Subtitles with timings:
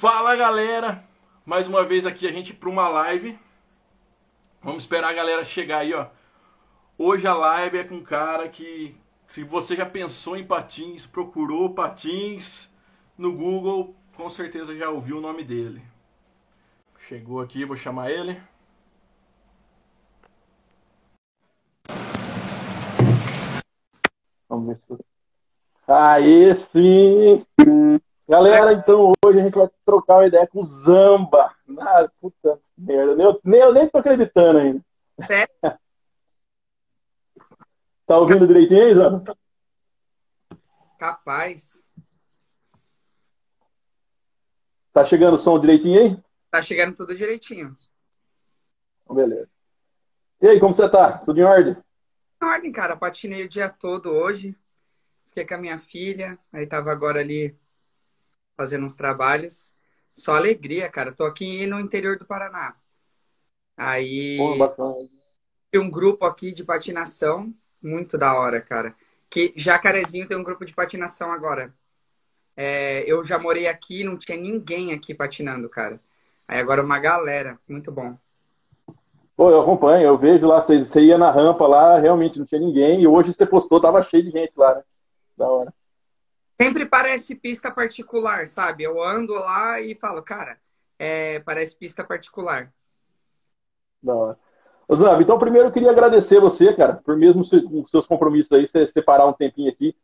[0.00, 1.04] Fala galera,
[1.44, 3.36] mais uma vez aqui a gente para uma live.
[4.62, 6.06] Vamos esperar a galera chegar aí, ó.
[6.96, 8.94] Hoje a live é com um cara que,
[9.26, 12.72] se você já pensou em patins, procurou patins
[13.18, 15.82] no Google, com certeza já ouviu o nome dele.
[17.00, 18.40] Chegou aqui, vou chamar ele.
[24.48, 25.04] Vamos ver se.
[25.88, 27.44] Aí sim!
[28.28, 31.50] Galera, então hoje a gente vai trocar uma ideia com o Zamba.
[31.78, 34.84] Ah, puta merda, eu nem, eu nem tô acreditando ainda.
[35.26, 35.54] Sério?
[38.06, 39.36] Tá ouvindo direitinho aí, Zamba?
[40.98, 41.84] Capaz.
[44.94, 46.22] Tá chegando o som direitinho aí?
[46.50, 47.76] Tá chegando tudo direitinho.
[49.02, 49.50] Então, beleza.
[50.40, 51.18] E aí, como você tá?
[51.18, 51.76] Tudo em ordem?
[52.42, 52.96] Em ordem, cara.
[52.96, 54.56] Patinei o dia todo hoje.
[55.26, 56.38] Fiquei com a minha filha.
[56.50, 57.54] Aí tava agora ali
[58.58, 59.76] fazendo uns trabalhos.
[60.12, 61.12] Só alegria, cara.
[61.12, 62.74] Tô aqui no interior do Paraná.
[63.76, 64.94] Aí Pô, bacana.
[65.70, 67.54] tem um grupo aqui de patinação.
[67.80, 68.92] Muito da hora, cara.
[69.30, 71.72] Que Jacarezinho tem um grupo de patinação agora.
[72.56, 76.00] É, eu já morei aqui, não tinha ninguém aqui patinando, cara.
[76.48, 78.18] Aí agora uma galera, muito bom.
[79.36, 82.60] Pô, eu acompanho, eu vejo lá, você, você ia na rampa lá, realmente não tinha
[82.60, 84.82] ninguém, e hoje você postou, tava cheio de gente lá, né?
[85.36, 85.72] Da hora.
[86.60, 88.82] Sempre parece pista particular, sabe?
[88.84, 90.60] Eu ando lá e falo, cara,
[90.98, 92.72] é, parece pista particular.
[94.88, 98.50] Ô, Zambi, então primeiro eu queria agradecer você, cara, por mesmo se- com seus compromissos
[98.52, 99.94] aí, você separar um tempinho aqui,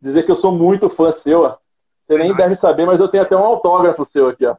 [0.00, 1.58] dizer que eu sou muito fã seu, ó.
[2.06, 2.42] Você nem Verdade.
[2.42, 4.56] deve saber, mas eu tenho até um autógrafo seu aqui, ó.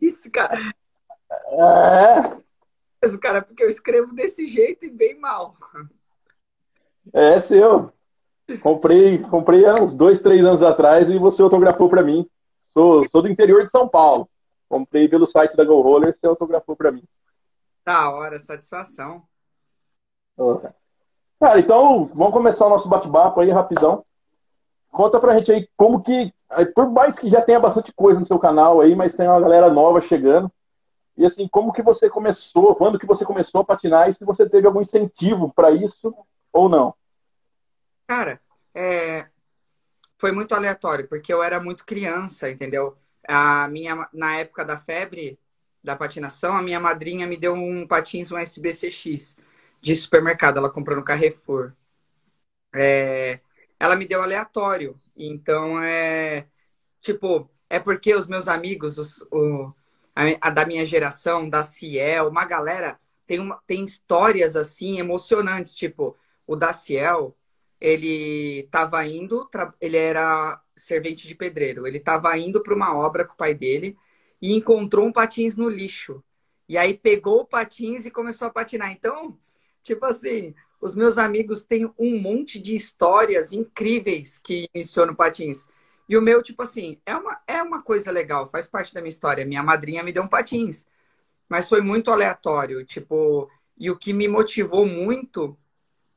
[0.00, 0.74] Isso, cara.
[1.48, 2.36] É,
[3.02, 5.56] Mas, cara, porque eu escrevo desse jeito e bem mal.
[7.12, 7.92] é seu.
[8.60, 12.28] Comprei, comprei há uns dois, três anos atrás e você autografou pra mim.
[12.72, 14.28] Sou, sou do interior de São Paulo.
[14.68, 17.04] Comprei pelo site da Go Roller, você autografou pra mim.
[17.84, 19.22] Da hora, satisfação.
[21.38, 21.58] Cara.
[21.58, 24.04] Então vamos começar o nosso bate-papo aí rapidão.
[24.90, 26.32] Conta pra gente aí como que,
[26.74, 29.72] por mais que já tenha bastante coisa no seu canal aí, mas tem uma galera
[29.72, 30.50] nova chegando.
[31.16, 34.48] E assim, como que você começou, quando que você começou a patinar e se você
[34.48, 36.14] teve algum incentivo pra isso
[36.52, 36.94] ou não?
[38.06, 38.40] Cara,
[38.74, 39.28] é,
[40.18, 42.98] foi muito aleatório, porque eu era muito criança, entendeu?
[43.28, 45.38] A minha, na época da febre
[45.84, 49.38] da patinação, a minha madrinha me deu um patins, um SBCX
[49.82, 51.74] de supermercado, ela comprou no Carrefour.
[52.74, 53.40] É,
[53.78, 56.46] ela me deu aleatório, então é
[57.02, 59.72] tipo, é porque os meus amigos, os, o,
[60.16, 65.76] a, a da minha geração, da Ciel, uma galera tem, uma, tem histórias assim emocionantes,
[65.76, 66.16] tipo,
[66.46, 67.36] o da Ciel,
[67.84, 69.46] ele estava indo,
[69.78, 73.94] ele era servente de pedreiro, ele estava indo para uma obra com o pai dele
[74.40, 76.24] e encontrou um patins no lixo.
[76.66, 78.90] E aí pegou o patins e começou a patinar.
[78.90, 79.38] Então,
[79.82, 85.68] tipo assim, os meus amigos têm um monte de histórias incríveis que iniciou no patins.
[86.08, 89.10] E o meu, tipo assim, é uma, é uma coisa legal, faz parte da minha
[89.10, 89.44] história.
[89.44, 90.86] Minha madrinha me deu um patins,
[91.50, 95.58] mas foi muito aleatório, tipo, e o que me motivou muito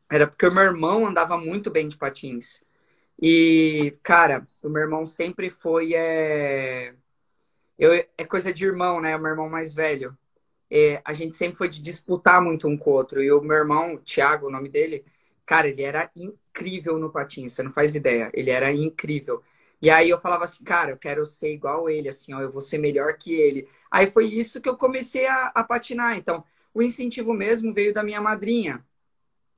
[0.09, 2.63] era porque o meu irmão andava muito bem de patins.
[3.21, 5.93] E, cara, o meu irmão sempre foi.
[5.95, 6.95] É...
[7.77, 9.15] Eu, é coisa de irmão, né?
[9.15, 10.17] O meu irmão mais velho.
[10.71, 13.23] É, a gente sempre foi de disputar muito um com o outro.
[13.23, 15.05] E o meu irmão, Thiago, o nome dele,
[15.45, 18.31] cara, ele era incrível no patins, você não faz ideia.
[18.33, 19.43] Ele era incrível.
[19.81, 22.61] E aí eu falava assim, cara, eu quero ser igual ele, assim, ó, eu vou
[22.61, 23.69] ser melhor que ele.
[23.91, 26.17] Aí foi isso que eu comecei a, a patinar.
[26.17, 28.85] Então, o incentivo mesmo veio da minha madrinha.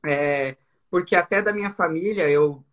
[0.06, 0.56] É,
[0.90, 2.64] porque até da minha família, eu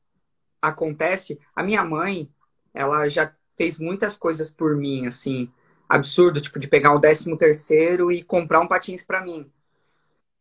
[0.63, 2.31] acontece, a minha mãe,
[2.75, 5.53] ela já fez muitas coisas por mim, assim,
[5.89, 9.51] absurdo, tipo de pegar o décimo terceiro e comprar um patins para mim.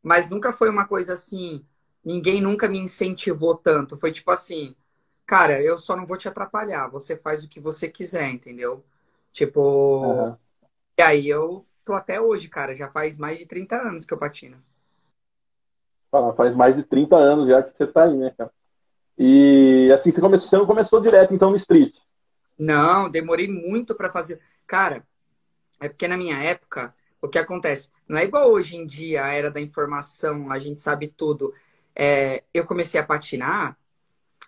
[0.03, 1.65] Mas nunca foi uma coisa assim,
[2.03, 3.97] ninguém nunca me incentivou tanto.
[3.97, 4.75] Foi tipo assim,
[5.25, 8.85] cara, eu só não vou te atrapalhar, você faz o que você quiser, entendeu?
[9.33, 9.57] Tipo,
[10.01, 10.37] Aham.
[10.97, 14.19] e aí eu tô até hoje, cara, já faz mais de 30 anos que eu
[14.19, 14.63] patino.
[16.35, 18.51] Faz mais de 30 anos já que você tá aí, né, cara?
[19.17, 21.93] E assim, você começou, você não começou direto então no street.
[22.57, 24.39] Não, demorei muito para fazer.
[24.67, 25.03] Cara,
[25.79, 27.89] é porque na minha época, o que acontece?
[28.07, 31.53] Não é igual hoje em dia, a era da informação, a gente sabe tudo.
[31.95, 33.77] É, eu comecei a patinar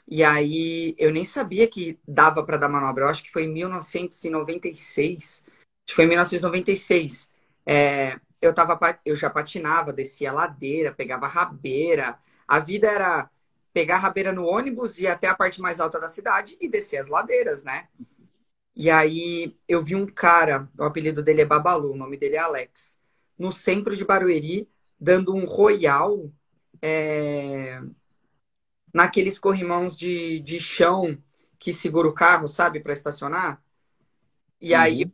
[0.07, 3.05] e aí eu nem sabia que dava para dar manobra.
[3.05, 5.43] Eu acho que foi em 1996.
[5.45, 7.29] Acho que foi em 1996.
[7.65, 12.17] É, eu tava, eu já patinava, descia ladeira, pegava rabeira.
[12.47, 13.29] A vida era
[13.73, 16.97] pegar a rabeira no ônibus, ir até a parte mais alta da cidade e descer
[16.97, 17.87] as ladeiras, né?
[18.75, 22.39] E aí eu vi um cara, o apelido dele é Babalu, o nome dele é
[22.39, 22.99] Alex,
[23.37, 24.69] no centro de Barueri,
[24.99, 26.31] dando um royal
[26.81, 27.81] é,
[28.93, 31.17] naqueles corrimãos de, de chão
[31.59, 33.61] que segura o carro, sabe, para estacionar.
[34.61, 34.79] E uhum.
[34.79, 35.11] aí,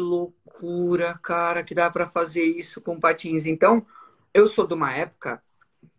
[0.00, 3.46] loucura, cara, que dá para fazer isso com patins.
[3.46, 3.86] Então,
[4.34, 5.42] eu sou de uma época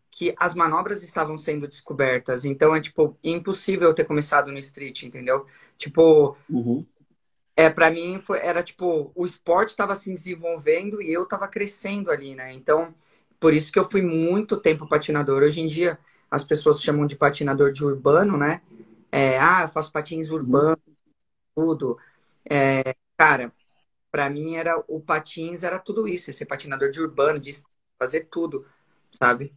[0.09, 2.43] que as manobras estavam sendo descobertas.
[2.45, 5.45] Então, é tipo impossível ter começado no street, entendeu?
[5.77, 6.85] Tipo, uhum.
[7.55, 12.11] é para mim foi, era tipo o esporte estava se desenvolvendo e eu estava crescendo
[12.11, 12.53] ali, né?
[12.53, 12.93] Então,
[13.39, 15.41] por isso que eu fui muito tempo patinador.
[15.43, 15.97] Hoje em dia
[16.29, 18.61] as pessoas chamam de patinador de urbano, né?
[19.11, 20.79] É, ah, eu faço patins urbanos,
[21.55, 21.97] tudo.
[22.49, 23.51] É, cara,
[24.11, 27.51] para mim era o patins era tudo isso, ser patinador de urbano, de
[27.97, 28.65] fazer tudo,
[29.11, 29.53] sabe?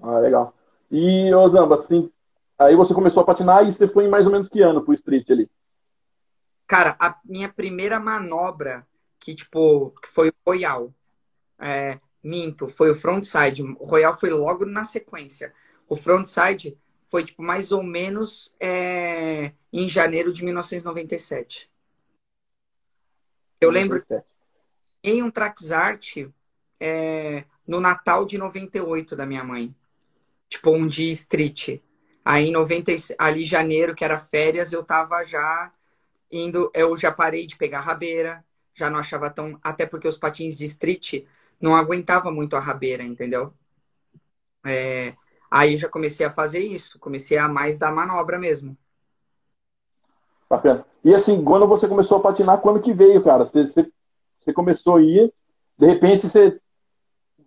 [0.00, 0.54] Ah, legal.
[0.90, 2.10] E, Osamba, assim,
[2.58, 4.94] Aí você começou a patinar e você foi em mais ou menos que ano pro
[4.94, 5.50] street ali?
[6.66, 8.86] Cara, a minha primeira manobra,
[9.18, 10.94] que tipo, foi o Royal.
[11.58, 13.62] É, minto, foi o frontside.
[13.62, 15.52] O Royal foi logo na sequência.
[15.88, 16.78] O frontside
[17.08, 21.68] foi tipo mais ou menos é, em janeiro de 1997.
[23.64, 24.24] Eu 97.
[24.24, 24.34] lembro
[25.02, 26.16] em um Traxart
[26.80, 29.74] é, no Natal de 98 da minha mãe.
[30.48, 31.80] Tipo, um dia street.
[32.24, 35.72] Aí em 90, ali janeiro, que era férias, eu tava já
[36.30, 38.44] indo, eu já parei de pegar rabeira,
[38.74, 41.24] já não achava tão, até porque os patins de street
[41.60, 43.52] não aguentava muito a rabeira, entendeu?
[44.66, 45.14] É,
[45.50, 48.76] aí eu já comecei a fazer isso, comecei a mais dar manobra mesmo.
[50.54, 50.84] Bacana.
[51.04, 53.44] E assim, quando você começou a patinar, quando que veio, cara?
[53.44, 53.90] Você, você,
[54.40, 55.32] você começou a ir,
[55.76, 56.60] de repente você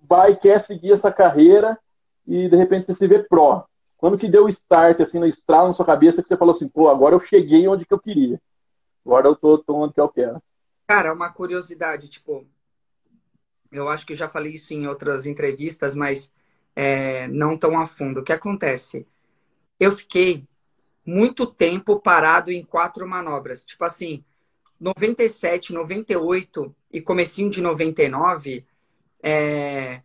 [0.03, 1.79] vai quer seguir essa carreira
[2.25, 3.65] e de repente você se vê pró.
[3.97, 6.67] Quando que deu o start, assim, no estralo na sua cabeça, que você falou assim,
[6.67, 8.39] pô, agora eu cheguei onde que eu queria.
[9.05, 10.41] Agora eu tô, tô onde que eu quero.
[10.85, 12.45] Cara, uma curiosidade, tipo,
[13.71, 16.31] eu acho que já falei isso em outras entrevistas, mas
[16.75, 18.19] é, não tão a fundo.
[18.19, 19.07] O que acontece?
[19.79, 20.45] Eu fiquei
[21.07, 23.63] muito tempo parado em quatro manobras.
[23.63, 24.23] Tipo assim,
[24.77, 28.65] 97, 98 e comecinho de 99,
[29.23, 30.01] é,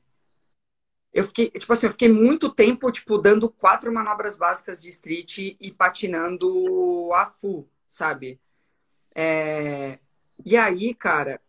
[1.13, 5.57] eu fiquei, tipo assim, eu fiquei muito tempo, tipo, dando quatro manobras básicas de street
[5.61, 8.41] e patinando a full, sabe?
[9.15, 9.99] É...
[10.45, 11.41] E aí, cara,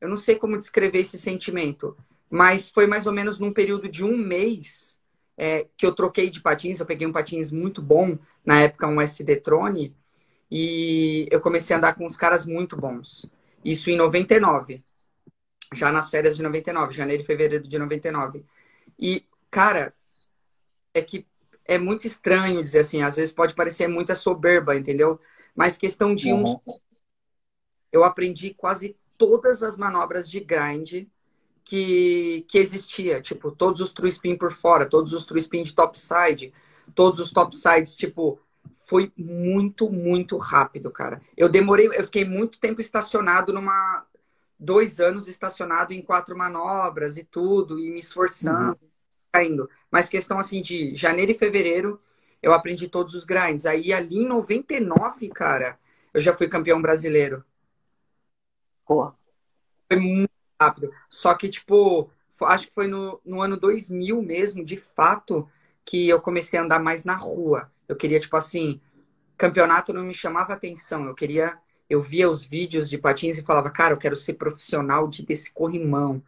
[0.00, 1.96] eu não sei como descrever esse sentimento,
[2.28, 5.00] mas foi mais ou menos num período de um mês
[5.36, 9.00] é, que eu troquei de patins, eu peguei um patins muito bom, na época um
[9.00, 9.94] SD Trone,
[10.50, 13.26] e eu comecei a andar com uns caras muito bons.
[13.64, 14.84] Isso em 99,
[15.72, 18.44] já nas férias de 99, janeiro e fevereiro de 99.
[18.98, 19.94] E, cara,
[20.92, 21.26] é que
[21.64, 25.18] é muito estranho dizer assim, às vezes pode parecer muita soberba, entendeu?
[25.54, 26.42] Mas questão de uhum.
[26.42, 26.56] uns.
[27.90, 31.06] Eu aprendi quase todas as manobras de grind
[31.64, 33.20] que, que existia.
[33.20, 36.52] Tipo, todos os true spin por fora, todos os true spin de topside,
[36.94, 38.40] todos os topsides, tipo,
[38.78, 41.20] foi muito, muito rápido, cara.
[41.36, 44.04] Eu demorei, eu fiquei muito tempo estacionado numa.
[44.58, 48.78] Dois anos estacionado em quatro manobras e tudo, e me esforçando.
[48.80, 48.92] Uhum
[49.32, 49.68] caindo.
[49.90, 52.00] Mas questão assim de janeiro e fevereiro,
[52.42, 53.66] eu aprendi todos os grinds.
[53.66, 55.78] Aí ali em 99, cara,
[56.12, 57.44] eu já fui campeão brasileiro.
[58.86, 59.16] Porra.
[59.88, 60.31] Foi muito
[60.64, 60.92] rápido.
[61.08, 62.10] Só que, tipo,
[62.42, 65.48] acho que foi no, no ano 2000 mesmo, de fato,
[65.84, 67.70] que eu comecei a andar mais na rua.
[67.88, 68.80] Eu queria, tipo assim,
[69.36, 71.06] campeonato não me chamava atenção.
[71.06, 71.56] Eu queria,
[71.88, 75.52] eu via os vídeos de patins e falava, cara, eu quero ser profissional de, desse
[75.52, 76.22] corrimão.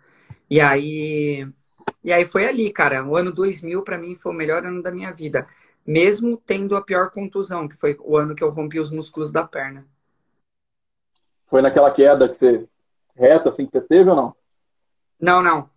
[0.50, 1.48] E aí
[2.02, 3.04] e aí foi ali, cara.
[3.04, 5.48] O ano 2000 para mim foi o melhor ano da minha vida,
[5.86, 9.42] mesmo tendo a pior contusão, que foi o ano que eu rompi os músculos da
[9.46, 9.86] perna.
[11.46, 12.68] Foi naquela queda que você
[13.14, 14.36] reta assim que você teve ou não?
[15.20, 15.70] Não, não.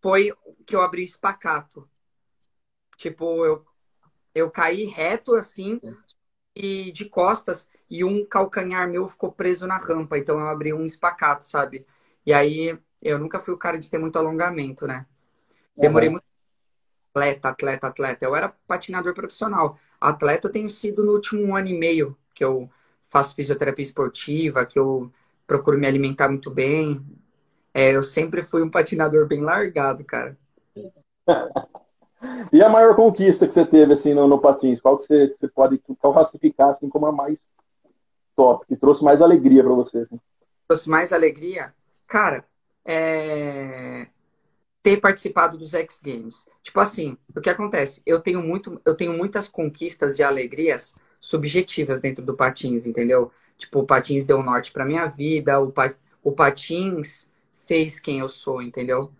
[0.00, 0.32] Foi
[0.66, 1.88] que eu abri espacato.
[2.96, 3.64] Tipo, eu
[4.34, 5.78] eu caí reto assim
[6.54, 10.84] e de costas e um calcanhar meu ficou preso na rampa, então eu abri um
[10.84, 11.86] espacato, sabe?
[12.24, 15.06] E aí eu nunca fui o cara de ter muito alongamento, né?
[15.76, 16.12] Demorei uhum.
[16.12, 16.24] muito.
[17.14, 18.24] Atleta, atleta, atleta.
[18.24, 19.78] Eu era patinador profissional.
[20.00, 22.70] Atleta eu tenho sido no último ano e meio que eu
[23.10, 25.12] faço fisioterapia esportiva, que eu
[25.46, 27.00] procuro me alimentar muito bem.
[27.74, 30.36] É, eu sempre fui um patinador bem largado, cara.
[32.52, 34.80] e a maior conquista que você teve assim no, no patins?
[34.80, 37.40] Qual que você, você pode classificar assim como a mais
[38.36, 39.98] top, que trouxe mais alegria para você?
[39.98, 40.20] Assim?
[40.68, 41.74] Trouxe mais alegria?
[42.06, 42.44] Cara,
[42.84, 44.06] é
[44.82, 46.48] ter participado dos X Games.
[46.62, 48.02] Tipo assim, o que acontece?
[48.04, 53.30] Eu tenho muito, eu tenho muitas conquistas e alegrias subjetivas dentro do patins, entendeu?
[53.58, 57.30] Tipo, o patins deu norte para minha vida, o, pa, o patins
[57.66, 59.12] fez quem eu sou, entendeu?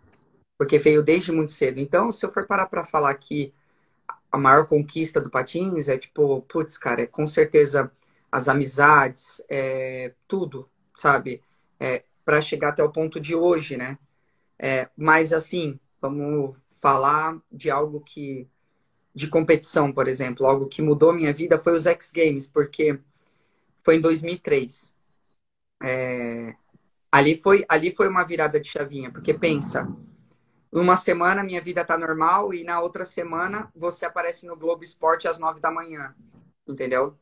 [0.58, 1.78] Porque veio desde muito cedo.
[1.78, 3.52] Então, se eu for parar para falar que
[4.30, 7.92] a maior conquista do patins é tipo, putz, cara, é com certeza
[8.30, 11.42] as amizades, é tudo, sabe?
[11.78, 13.98] É, para chegar até o ponto de hoje, né?
[14.58, 18.48] É, mas assim, vamos falar de algo que
[19.14, 22.98] de competição, por exemplo, algo que mudou minha vida foi os X Games, porque
[23.84, 24.94] foi em 2003.
[25.82, 26.54] É,
[27.10, 29.88] ali foi ali foi uma virada de chavinha, porque pensa,
[30.72, 35.28] uma semana minha vida tá normal e na outra semana você aparece no Globo Esporte
[35.28, 36.14] às nove da manhã,
[36.66, 37.16] entendeu?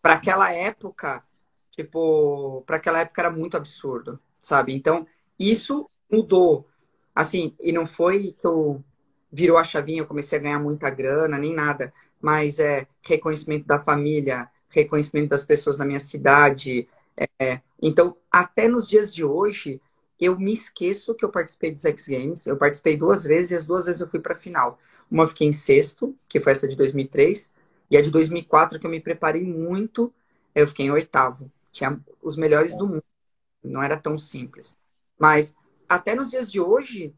[0.00, 1.24] Para aquela época,
[1.70, 4.72] tipo, para aquela época era muito absurdo, sabe?
[4.74, 5.06] Então
[5.38, 6.68] isso mudou,
[7.14, 8.84] assim, e não foi que eu
[9.32, 13.82] virou a chavinha, eu comecei a ganhar muita grana, nem nada, mas é reconhecimento da
[13.82, 16.88] família, reconhecimento das pessoas na minha cidade.
[17.40, 19.80] É, então, até nos dias de hoje,
[20.20, 22.46] eu me esquesso que eu participei dos X Games.
[22.46, 24.78] Eu participei duas vezes e as duas vezes eu fui para a final.
[25.10, 27.52] Uma eu fiquei em sexto, que foi essa de 2003,
[27.90, 30.12] e a de 2004, que eu me preparei muito,
[30.54, 31.50] eu fiquei em oitavo.
[31.70, 33.04] Tinha os melhores do mundo.
[33.62, 34.76] Não era tão simples.
[35.18, 35.54] Mas
[35.88, 37.14] até nos dias de hoje,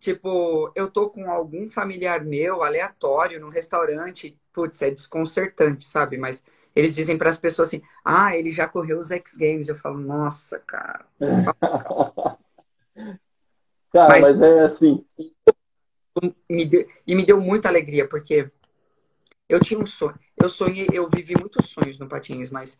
[0.00, 6.18] tipo, eu tô com algum familiar meu aleatório no restaurante, putz, é desconcertante, sabe?
[6.18, 9.68] Mas eles dizem para as pessoas assim: ah, ele já correu os X Games.
[9.68, 11.06] Eu falo, nossa, cara.
[13.92, 15.04] cara, mas, mas, é assim.
[16.48, 18.50] Me deu, e me deu muita alegria, porque
[19.48, 20.18] eu tinha um sonho.
[20.36, 22.78] Eu sonhei, eu vivi muitos sonhos no Patins, mas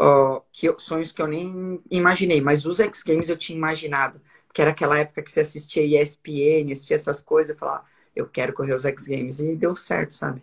[0.00, 2.40] uh, que eu, sonhos que eu nem imaginei.
[2.40, 4.20] Mas os X Games eu tinha imaginado.
[4.52, 8.54] Que era aquela época que você assistia ESPN, assistia essas coisas, e falava, eu quero
[8.54, 9.40] correr os X Games.
[9.40, 10.42] E deu certo, sabe?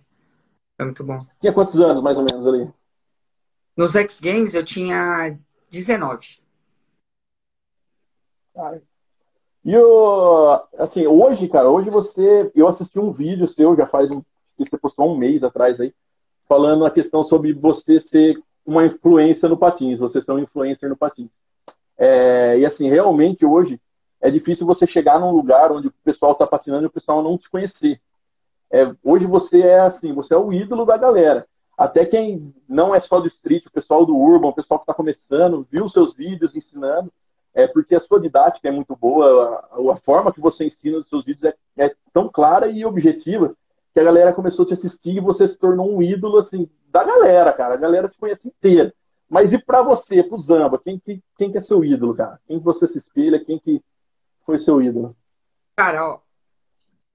[0.76, 1.26] Foi muito bom.
[1.40, 2.72] Tinha quantos anos, mais ou menos, ali?
[3.76, 5.38] Nos X Games eu tinha
[5.70, 6.40] 19.
[8.54, 8.82] Cara.
[9.66, 12.52] E o, assim, hoje, cara, hoje você.
[12.54, 14.22] Eu assisti um vídeo seu, já faz um.
[14.58, 15.94] Você postou um mês atrás aí,
[16.48, 20.98] falando a questão sobre você ser uma influência no patins, você ser um influencer no
[20.98, 21.30] patins.
[21.98, 23.80] É, e assim, realmente hoje
[24.22, 27.38] é difícil você chegar num lugar onde o pessoal está patinando e o pessoal não
[27.38, 28.00] te conhecer.
[28.74, 31.48] É, hoje você é assim, você é o ídolo da galera.
[31.78, 34.96] Até quem não é só do street, o pessoal do urban, o pessoal que está
[34.96, 37.14] começando, viu seus vídeos ensinando,
[37.54, 41.06] é porque a sua didática é muito boa, a, a forma que você ensina os
[41.06, 43.56] seus vídeos é, é, tão clara e objetiva
[43.94, 47.04] que a galera começou a te assistir e você se tornou um ídolo assim da
[47.04, 47.76] galera, cara.
[47.76, 48.92] A galera te conhece inteira.
[49.30, 52.40] Mas e para você, pro Zamba, quem, quem, quem que é seu ídolo, cara?
[52.48, 53.44] Quem que você se espelha?
[53.44, 53.84] Quem que
[54.44, 55.16] foi seu ídolo?
[55.76, 56.20] Cara, ó,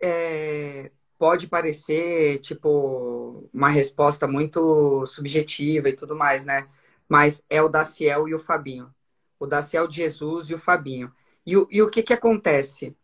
[0.01, 6.69] é pode parecer, tipo, uma resposta muito subjetiva e tudo mais, né?
[7.09, 8.95] Mas é o Daciel e o Fabinho.
[9.39, 11.13] O Daciel de Jesus e o Fabinho.
[11.45, 12.97] E, o, e o que que acontece?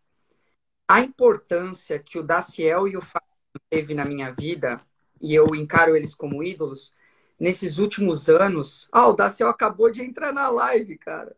[0.88, 4.80] A importância que o Daciel e o Fabinho teve na minha vida,
[5.20, 6.94] e eu encaro eles como ídolos,
[7.38, 8.88] nesses últimos anos...
[8.92, 11.36] Ah, o Daciel acabou de entrar na live, cara.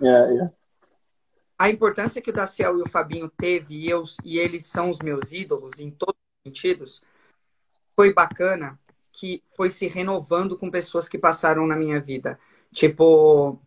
[0.00, 0.34] É, yeah, é.
[0.34, 0.63] Yeah
[1.64, 4.98] a importância que o Daciel e o Fabinho teve e, eu, e eles são os
[4.98, 7.02] meus ídolos em todos os sentidos,
[7.96, 8.78] foi bacana
[9.14, 12.38] que foi se renovando com pessoas que passaram na minha vida.
[12.70, 13.58] Tipo,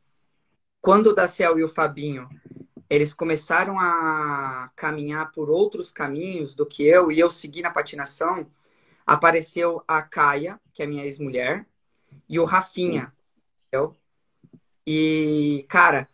[0.80, 2.30] quando o Daciel e o Fabinho
[2.88, 8.48] eles começaram a caminhar por outros caminhos do que eu e eu segui na patinação,
[9.08, 11.66] apareceu a Caia, que é minha ex-mulher,
[12.30, 13.12] e o Rafinha.
[13.68, 13.96] Entendeu?
[14.86, 16.08] E, cara,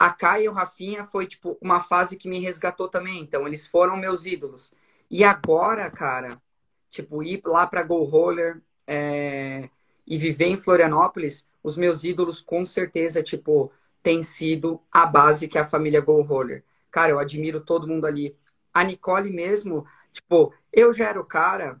[0.00, 3.20] a Kai e o Rafinha foi, tipo, uma fase que me resgatou também.
[3.20, 4.72] Então, eles foram meus ídolos.
[5.10, 6.40] E agora, cara,
[6.88, 9.68] tipo, ir lá pra Go Roller é...
[10.06, 13.70] e viver em Florianópolis, os meus ídolos, com certeza, tipo,
[14.02, 16.64] tem sido a base que é a família Go Roller.
[16.90, 18.34] Cara, eu admiro todo mundo ali.
[18.72, 21.78] A Nicole mesmo, tipo, eu já era o cara,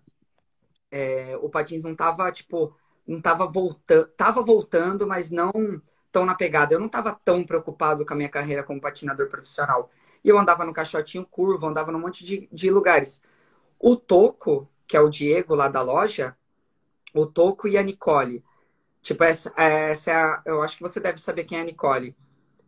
[0.90, 1.38] é...
[1.38, 6.74] o Patins não tava, tipo, não tava voltando, tava voltando, mas não tão na pegada.
[6.74, 9.90] Eu não estava tão preocupado com a minha carreira como patinador profissional.
[10.22, 13.22] E eu andava no caixotinho curvo, andava num monte de, de lugares.
[13.78, 16.36] O Toco, que é o Diego lá da loja,
[17.14, 18.44] o Toco e a Nicole.
[19.02, 22.14] Tipo, essa, essa é a, eu acho que você deve saber quem é a Nicole.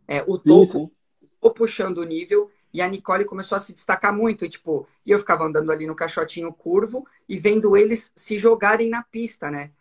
[0.07, 4.43] É, o Toco ficou puxando o nível e a Nicole começou a se destacar muito.
[4.43, 8.89] E, tipo, e eu ficava andando ali no caixotinho curvo e vendo eles se jogarem
[8.89, 9.71] na pista, né?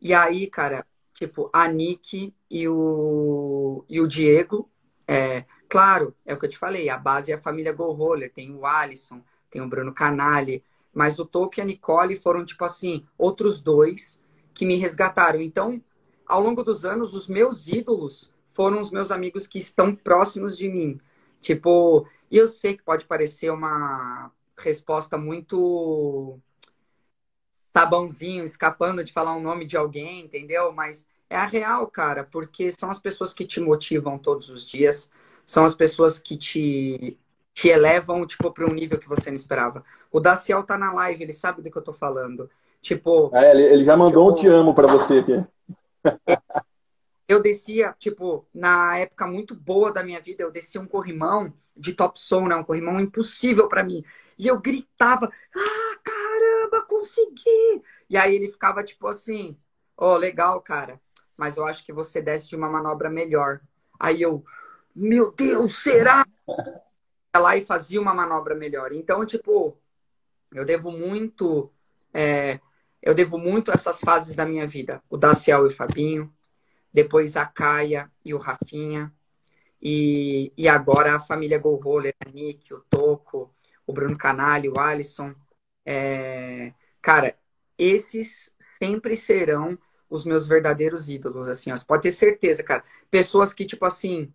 [0.00, 4.68] E aí, cara, tipo, a Nick e o, e o Diego.
[5.06, 8.32] É, claro, é o que eu te falei, a base é a família Go Roller,
[8.32, 12.64] tem o Alisson, tem o Bruno Canali, mas o Toque e a Nicole foram, tipo
[12.64, 14.22] assim, outros dois
[14.54, 15.40] que me resgataram.
[15.40, 15.82] Então,
[16.26, 20.68] ao longo dos anos, os meus ídolos foram os meus amigos que estão próximos de
[20.68, 21.00] mim.
[21.40, 26.38] Tipo, e eu sei que pode parecer uma resposta muito
[27.74, 30.72] sabãozinho, escapando de falar o nome de alguém, entendeu?
[30.72, 35.10] Mas é a real, cara, porque são as pessoas que te motivam todos os dias,
[35.46, 37.18] são as pessoas que te,
[37.54, 39.84] te elevam, tipo, para um nível que você não esperava.
[40.10, 42.50] O Daciel tá na live, ele sabe do que eu tô falando.
[42.80, 43.30] Tipo.
[43.32, 45.44] É, ele, ele já mandou um te amo para você aqui.
[47.26, 51.94] eu descia, tipo, na época muito boa da minha vida, eu descia um corrimão de
[51.94, 52.54] top som, né?
[52.54, 54.04] Um corrimão impossível para mim.
[54.38, 55.91] E eu gritava, ah,
[57.02, 57.82] consegui!
[58.08, 59.56] E aí ele ficava tipo assim,
[59.96, 61.00] oh, legal, cara
[61.36, 63.60] mas eu acho que você desce de uma manobra melhor.
[63.98, 64.44] Aí eu,
[64.94, 66.26] meu Deus, será?
[67.34, 68.92] lá e fazia uma manobra melhor.
[68.92, 69.76] Então, tipo,
[70.52, 71.72] eu devo muito,
[72.12, 72.60] é,
[73.02, 75.02] eu devo muito essas fases da minha vida.
[75.08, 76.32] O Daciel e o Fabinho,
[76.92, 79.12] depois a Caia e o Rafinha,
[79.80, 83.52] e, e agora a família Go Roller, a Nick, o Toco,
[83.84, 85.34] o Bruno Canalho, o Alisson.
[85.84, 87.36] É, cara,
[87.78, 89.78] esses sempre serão
[90.08, 91.76] os meus verdadeiros ídolos, assim, ó.
[91.76, 92.84] Você pode ter certeza, cara.
[93.10, 94.32] Pessoas que, tipo assim,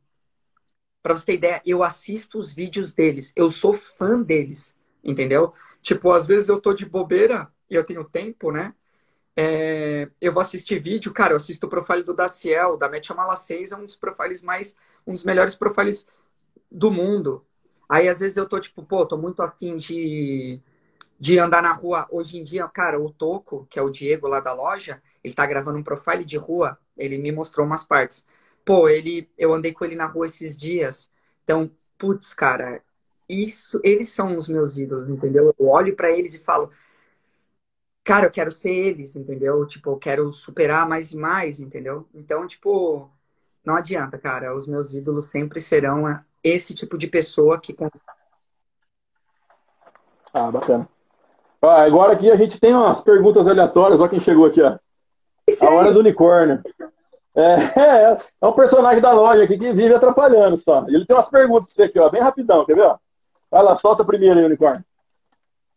[1.01, 5.53] pra você ter ideia, eu assisto os vídeos deles, eu sou fã deles, entendeu?
[5.81, 8.73] Tipo, às vezes eu tô de bobeira e eu tenho tempo, né?
[9.35, 13.71] É, eu vou assistir vídeo, cara, eu assisto o profile do Daciel, da Mala 6,
[13.71, 14.75] é um dos profiles mais,
[15.07, 16.07] um dos melhores profiles
[16.71, 17.45] do mundo.
[17.89, 20.59] Aí às vezes eu tô tipo, pô, tô muito afim de,
[21.19, 22.07] de andar na rua.
[22.11, 25.45] Hoje em dia, cara, o Toco, que é o Diego lá da loja, ele tá
[25.45, 28.25] gravando um profile de rua, ele me mostrou umas partes.
[28.65, 31.09] Pô, ele, eu andei com ele na rua esses dias.
[31.43, 32.81] Então, putz, cara,
[33.27, 35.53] isso, eles são os meus ídolos, entendeu?
[35.57, 36.71] Eu olho para eles e falo,
[38.03, 39.65] cara, eu quero ser eles, entendeu?
[39.65, 42.07] Tipo, eu quero superar mais e mais, entendeu?
[42.13, 43.09] Então, tipo,
[43.65, 44.55] não adianta, cara.
[44.55, 47.75] Os meus ídolos sempre serão é, esse tipo de pessoa que.
[50.33, 50.87] Ah, bacana.
[51.67, 53.99] Ah, agora aqui a gente tem umas perguntas aleatórias.
[53.99, 54.77] Olha quem chegou aqui, ó.
[55.61, 56.61] A hora do unicórnio.
[57.35, 60.85] É, é, é, um personagem da loja aqui que vive atrapalhando só.
[60.87, 62.95] Ele tem umas perguntas aqui, ó, bem rapidão, quer ver?
[63.51, 64.83] Vai lá, solta primeiro aí, unicórnio.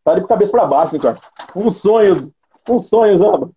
[0.02, 1.20] Tá de cabeça pra baixo, unicórnio.
[1.54, 2.32] Um sonho,
[2.68, 3.50] um sonho, Zamba.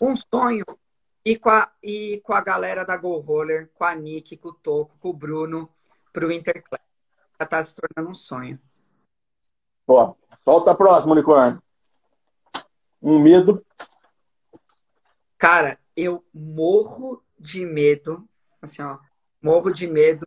[0.00, 0.64] Um sonho.
[1.24, 4.54] E com, a, e com a galera da Go Roller, com a Nick, com o
[4.54, 5.68] Toco, com o Bruno,
[6.12, 6.82] pro Interclass.
[7.38, 8.58] Já tá se tornando um sonho.
[9.88, 11.62] Ó, solta a próxima, unicórnio.
[13.00, 13.64] Um medo.
[15.38, 18.28] Cara, eu morro de medo,
[18.60, 18.98] assim, ó,
[19.40, 20.26] morro de medo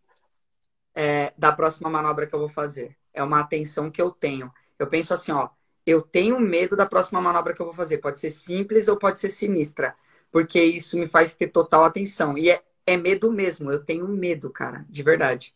[0.96, 2.98] é, da próxima manobra que eu vou fazer.
[3.14, 4.52] É uma atenção que eu tenho.
[4.80, 5.50] Eu penso assim, ó,
[5.86, 8.00] eu tenho medo da próxima manobra que eu vou fazer.
[8.00, 9.96] Pode ser simples ou pode ser sinistra,
[10.32, 12.38] porque isso me faz ter total atenção.
[12.38, 13.72] E é, é medo mesmo.
[13.72, 15.54] Eu tenho medo, cara, de verdade.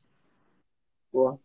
[1.11, 1.39] Boa.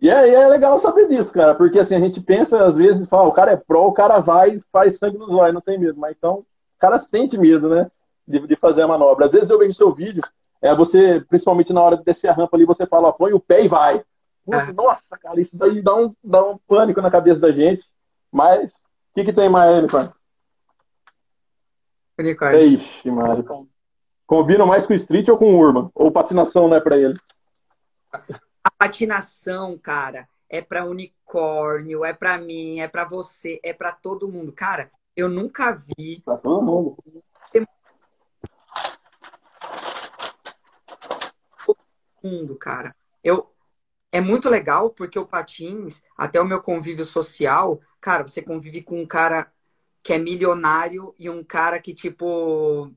[0.00, 3.28] E é, é, legal saber disso, cara, porque assim, a gente pensa, às vezes, fala,
[3.28, 5.98] o cara é pró, o cara vai e faz sangue nos olhos, não tem medo.
[5.98, 6.46] Mas então, o
[6.78, 7.90] cara sente medo, né?
[8.26, 9.26] De, de, fazer a manobra.
[9.26, 10.22] Às vezes eu vejo seu vídeo,
[10.62, 13.40] é você, principalmente na hora de descer a rampa ali, você fala, ó, põe o
[13.40, 14.04] pé e vai.
[14.50, 14.72] É.
[14.72, 17.84] Nossa, cara, isso daí dá um, dá um pânico na cabeça da gente.
[18.30, 18.74] Mas, o
[19.14, 20.12] que, que tem mais, Unicórnio?
[22.18, 22.60] Unicórnio.
[22.60, 23.68] Ixi, Mário.
[24.26, 25.90] Combina mais com o street ou com o urban?
[25.94, 27.18] Ou patinação não é pra ele?
[28.78, 34.52] Patinação, cara, é pra unicórnio, é pra mim, é pra você, é pra todo mundo.
[34.52, 36.22] Cara, eu nunca vi.
[36.24, 36.96] Pra todo mundo.
[42.22, 42.94] mundo, cara.
[43.22, 43.52] Eu
[44.10, 49.00] é muito legal porque o patins, até o meu convívio social, cara, você convive com
[49.02, 49.52] um cara
[50.02, 52.90] que é milionário e um cara que tipo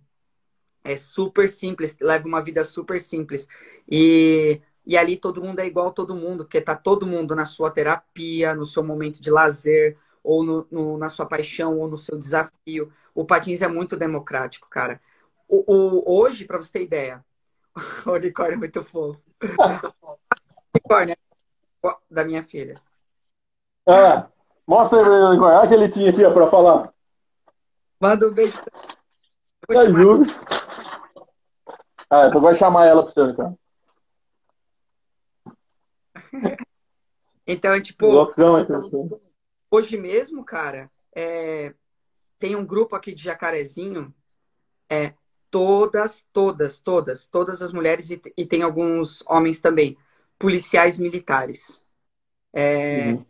[0.83, 3.47] é super simples, leva uma vida super simples.
[3.89, 7.45] E e ali todo mundo é igual a todo mundo, porque tá todo mundo na
[7.45, 11.97] sua terapia, no seu momento de lazer, ou no, no, na sua paixão, ou no
[11.97, 12.91] seu desafio.
[13.15, 14.99] O patins é muito democrático, cara.
[15.47, 17.23] O, o hoje, para você ter ideia,
[18.05, 19.17] o unicórnio é muito fofo.
[20.75, 22.75] unicórnio é da minha filha.
[23.87, 24.25] É,
[24.67, 25.57] mostra aí, unicórnio.
[25.57, 26.93] Olha que ele tinha aqui para falar.
[27.97, 28.59] Manda um beijo.
[29.69, 30.25] É, Júlio.
[32.09, 33.60] Ah, então vai chamar ela para você, unicórnio.
[37.45, 38.05] Então, tipo.
[38.07, 38.65] Loucão, é
[39.69, 41.73] Hoje mesmo, cara, é,
[42.37, 44.13] tem um grupo aqui de Jacarezinho,
[44.89, 45.13] é,
[45.49, 49.97] todas, todas, todas, todas as mulheres e, e tem alguns homens também,
[50.37, 51.81] policiais militares.
[52.51, 53.25] É, uhum.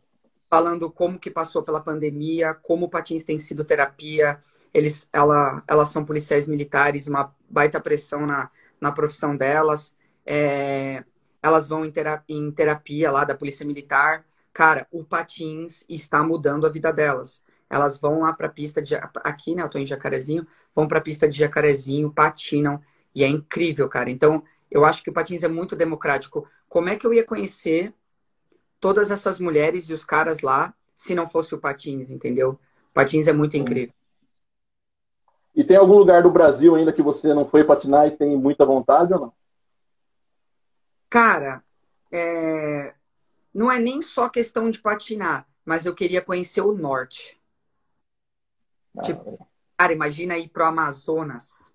[0.50, 4.42] Falando como que passou pela pandemia, como o patins tem sido terapia,
[4.74, 9.96] eles, ela, elas são policiais militares, uma baita pressão na, na profissão delas.
[10.26, 11.04] É,
[11.42, 14.26] elas vão em terapia, em terapia lá da polícia militar.
[14.54, 17.44] Cara, o patins está mudando a vida delas.
[17.70, 19.64] Elas vão lá para a pista de aqui, né?
[19.64, 22.82] Eu tô em Jacarezinho, vão para a pista de Jacarezinho, patinam
[23.16, 24.10] e é incrível, cara.
[24.10, 26.48] Então, eu acho que o patins é muito democrático.
[26.68, 27.94] Como é que eu ia conhecer
[28.80, 32.52] todas essas mulheres e os caras lá se não fosse o patins, entendeu?
[32.92, 33.94] O patins é muito incrível.
[35.56, 38.66] E tem algum lugar do Brasil ainda que você não foi patinar e tem muita
[38.66, 39.34] vontade ou não?
[41.12, 41.64] Cara,
[42.12, 42.96] é...
[43.54, 47.40] não é nem só questão de patinar, mas eu queria conhecer o norte.
[48.98, 49.48] Ah, tipo,
[49.78, 51.74] cara, imagina ir pro Amazonas,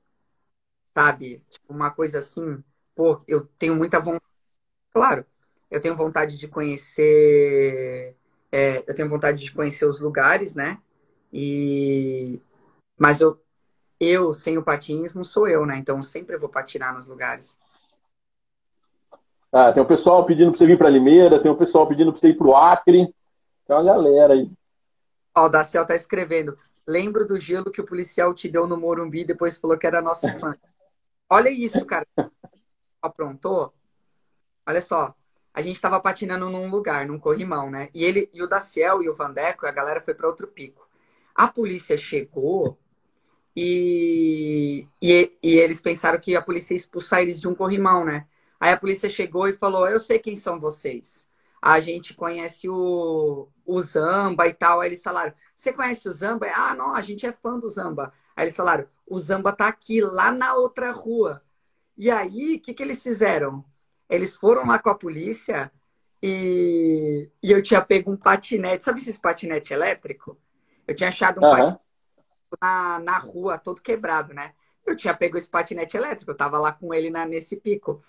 [0.95, 1.43] sabe?
[1.51, 2.63] Tipo, uma coisa assim.
[2.95, 4.25] Pô, eu tenho muita vontade.
[4.93, 5.27] Claro,
[5.71, 8.17] eu tenho vontade de conhecer.
[8.53, 10.81] É, eu tenho vontade de conhecer os lugares, né?
[11.33, 12.41] E
[12.99, 13.41] mas eu
[14.01, 15.79] eu, sem o patins, não sou eu, né?
[15.79, 17.61] Então sempre vou patinar nos lugares.
[19.59, 22.21] Ah, tem o pessoal pedindo pra você vir pra Limeira, tem o pessoal pedindo pra
[22.21, 23.07] você ir pro Acre.
[23.67, 24.51] Tem uma galera aí.
[25.35, 26.59] Ó, o Daciel tá escrevendo.
[26.87, 30.29] Lembro do gelo que o policial te deu no Morumbi depois falou que era nosso
[30.39, 30.55] fã.
[31.31, 32.07] Olha isso, cara.
[33.01, 33.73] Aprontou?
[34.67, 35.15] Olha só.
[35.55, 37.89] A gente tava patinando num lugar, num corrimão, né?
[37.95, 40.87] E ele e o Daciel e o Vandeco, a galera foi para outro pico.
[41.35, 42.77] A polícia chegou
[43.57, 48.27] e, e, e, eles pensaram que a polícia ia expulsar eles de um corrimão, né?
[48.61, 51.29] Aí a polícia chegou e falou: Eu sei quem são vocês.
[51.61, 54.81] A gente conhece o, o Zamba e tal.
[54.81, 56.47] Aí eles falaram: Você conhece o Zamba?
[56.55, 58.13] Ah, não, a gente é fã do Zamba.
[58.35, 61.43] Aí eles falaram: O Zamba tá aqui, lá na outra rua.
[61.97, 63.65] E aí, o que, que eles fizeram?
[64.09, 65.73] Eles foram lá com a polícia
[66.23, 68.85] e, e eu tinha pego um patinete.
[68.85, 70.39] Sabe esses patinete elétrico?
[70.87, 71.51] Eu tinha achado um uhum.
[71.51, 71.81] patinete
[72.61, 74.53] na, na rua, todo quebrado, né?
[74.87, 78.05] Eu tinha pego esse patinete elétrico, eu tava lá com ele na, nesse pico.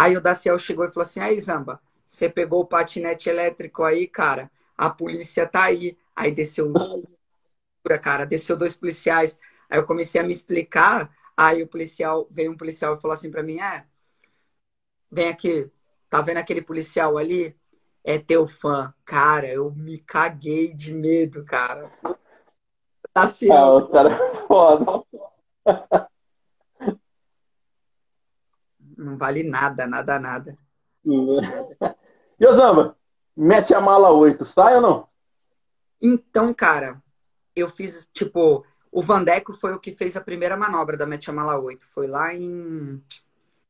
[0.00, 4.08] Aí o Daciel chegou e falou assim: aí, Zamba, você pegou o patinete elétrico aí,
[4.08, 4.50] cara?
[4.74, 5.94] A polícia tá aí.
[6.16, 6.72] Aí desceu,
[8.02, 9.38] cara, desceu dois policiais.
[9.68, 11.14] Aí eu comecei a me explicar.
[11.36, 13.84] Aí o policial, veio um policial e falou assim para mim: é,
[15.12, 15.70] vem aqui,
[16.08, 17.54] tá vendo aquele policial ali?
[18.02, 18.94] É teu fã.
[19.04, 21.92] Cara, eu me caguei de medo, cara.
[23.14, 25.04] Assim, ah, os caras foda.
[29.00, 30.58] Não vale nada, nada, nada.
[32.38, 32.96] E Osama,
[33.36, 35.08] mete a mala 8, sai ou não?
[36.00, 37.02] Então, cara,
[37.54, 41.32] eu fiz, tipo, o Vandeco foi o que fez a primeira manobra da Mete a
[41.32, 41.86] Mala 8.
[41.88, 43.02] Foi lá em.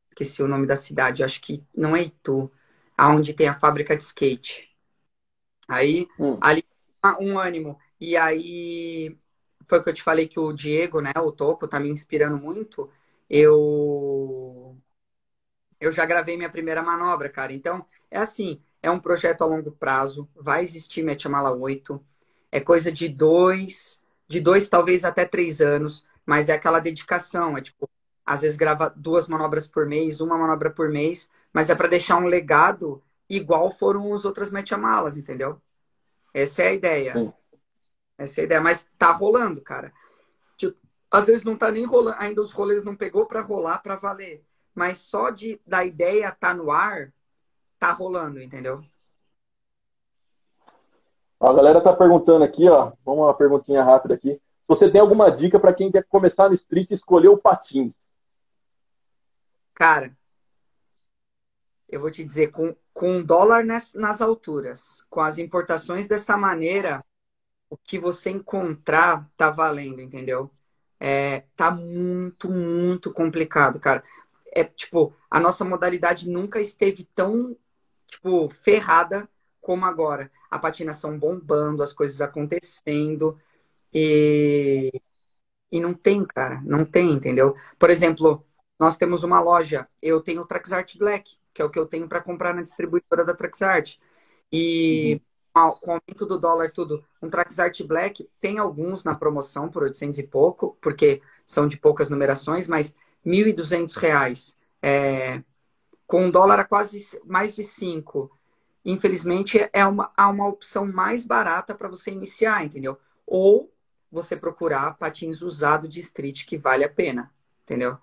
[0.09, 2.51] Esqueci o nome da cidade, acho que não é Itu,
[2.97, 4.69] aonde tem a fábrica de skate.
[5.67, 6.37] Aí, hum.
[6.41, 6.65] ali,
[7.19, 7.77] um ânimo.
[7.99, 9.17] E aí,
[9.67, 12.37] foi o que eu te falei que o Diego, né, o Toco, tá me inspirando
[12.37, 12.89] muito.
[13.29, 14.50] Eu
[15.81, 17.51] eu já gravei minha primeira manobra, cara.
[17.51, 21.99] Então, é assim, é um projeto a longo prazo, vai existir Mala 8.
[22.51, 27.61] É coisa de dois, de dois, talvez até três anos, mas é aquela dedicação, é
[27.61, 27.89] tipo,
[28.23, 32.17] às vezes grava duas manobras por mês, uma manobra por mês, mas é para deixar
[32.17, 35.59] um legado igual foram as outras Malas, entendeu?
[36.33, 37.13] Essa é a ideia.
[37.13, 37.33] Sim.
[38.17, 38.61] Essa é a ideia.
[38.61, 39.91] Mas tá rolando, cara.
[40.55, 40.77] Tipo,
[41.09, 44.43] às vezes não tá nem rolando, ainda os rolês não pegou para rolar para valer.
[44.73, 47.13] Mas só de da ideia tá no ar,
[47.77, 48.83] tá rolando, entendeu?
[51.39, 52.93] A galera tá perguntando aqui, ó.
[53.03, 54.39] Vamos uma perguntinha rápida aqui.
[54.67, 57.95] Você tem alguma dica para quem quer começar no street e escolher o patins?
[59.73, 60.15] Cara,
[61.89, 67.03] eu vou te dizer, com, com dólar nas, nas alturas, com as importações dessa maneira,
[67.69, 70.49] o que você encontrar tá valendo, entendeu?
[70.99, 74.03] É, tá muito, muito complicado, cara.
[74.51, 77.55] É tipo, a nossa modalidade nunca esteve tão,
[78.07, 79.29] tipo, ferrada
[79.61, 80.31] como agora.
[80.49, 83.39] A patinação bombando, as coisas acontecendo.
[83.93, 84.91] E,
[85.71, 87.55] e não tem, cara, não tem, entendeu?
[87.79, 88.45] Por exemplo,
[88.79, 92.07] nós temos uma loja, eu tenho o Traxart Black, que é o que eu tenho
[92.07, 93.97] para comprar na distribuidora da Traxart.
[94.51, 99.69] E uhum com o aumento do dólar, tudo, um Traxart Black tem alguns na promoção
[99.69, 104.55] por 800 e pouco, porque são de poucas numerações, mas R$ 1.200.
[104.81, 105.43] É,
[106.07, 108.31] com um dólar a quase mais de 5.
[108.83, 112.99] Infelizmente, é uma, há uma opção mais barata para você iniciar, entendeu?
[113.25, 113.71] Ou
[114.11, 117.31] você procurar patins usado de street que vale a pena,
[117.63, 117.97] entendeu?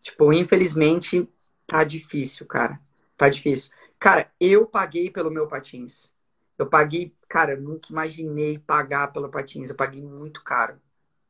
[0.00, 1.28] Tipo, infelizmente,
[1.66, 2.80] tá difícil, cara.
[3.16, 3.70] Tá difícil.
[3.98, 6.12] Cara, eu paguei pelo meu patins.
[6.58, 9.70] Eu paguei, cara, eu nunca imaginei pagar pelo patins.
[9.70, 10.80] Eu paguei muito caro.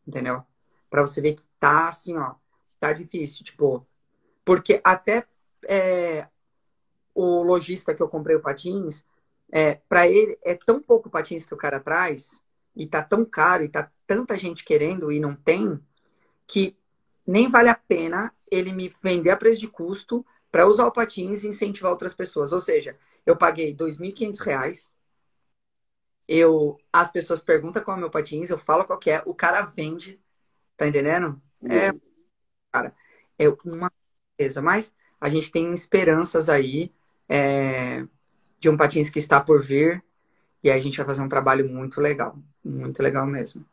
[0.06, 0.44] entendeu?
[0.90, 2.34] Para você ver que tá assim, ó,
[2.82, 3.86] tá difícil, tipo,
[4.44, 5.24] porque até
[5.68, 6.26] é,
[7.14, 9.06] o lojista que eu comprei o patins,
[9.52, 12.42] é, para ele é tão pouco patins que o cara traz
[12.74, 15.78] e tá tão caro e tá tanta gente querendo e não tem
[16.44, 16.76] que
[17.24, 21.44] nem vale a pena ele me vender a preço de custo para usar o patins
[21.44, 22.52] e incentivar outras pessoas.
[22.52, 24.92] Ou seja, eu paguei R$ 2.500,
[26.26, 29.62] eu, as pessoas perguntam qual é o meu patins, eu falo qual é, o cara
[29.62, 30.20] vende,
[30.76, 31.40] tá entendendo?
[31.68, 32.00] É, uhum.
[32.72, 32.94] Cara,
[33.38, 33.92] é uma
[34.38, 36.90] coisa, mas a gente tem esperanças aí
[37.28, 38.04] é,
[38.58, 40.02] de um patins que está por vir
[40.64, 43.64] e a gente vai fazer um trabalho muito legal, muito legal mesmo.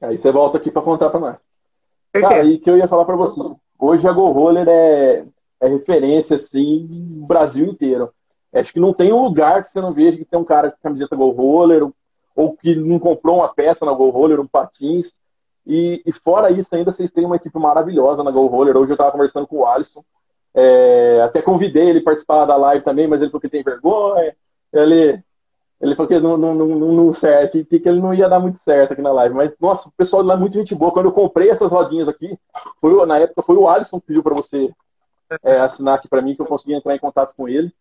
[0.00, 1.36] Aí você volta aqui para contar para nós.
[2.12, 3.40] Cara, e que eu ia falar para você.
[3.78, 5.24] Hoje a Go Roller é,
[5.60, 8.12] é referência, assim, no Brasil inteiro.
[8.52, 10.78] Acho que não tem um lugar que você não veja que tem um cara com
[10.82, 11.94] camiseta Go Roller, ou,
[12.34, 15.12] ou que não comprou uma peça na Go Roller, um patins.
[15.66, 18.76] E, e, fora isso, ainda vocês têm uma equipe maravilhosa na Go Roller.
[18.76, 20.04] Hoje eu estava conversando com o Alisson.
[20.54, 24.34] É, até convidei ele participar da live também, mas ele falou que tem vergonha.
[24.72, 25.20] Ele,
[25.80, 28.58] ele falou que não, não, não, não certo, que, que ele não ia dar muito
[28.58, 29.34] certo aqui na live.
[29.34, 30.92] Mas, nossa, o pessoal lá é muito gente boa.
[30.92, 32.38] Quando eu comprei essas rodinhas aqui,
[32.80, 34.72] foi, na época foi o Alisson que pediu para você
[35.42, 37.74] é, assinar aqui para mim, que eu consegui entrar em contato com ele.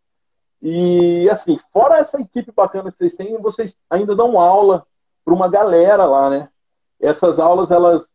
[0.60, 4.84] E, assim, fora essa equipe bacana que vocês têm, vocês ainda dão aula
[5.24, 6.50] para uma galera lá, né?
[7.00, 8.10] Essas aulas, elas,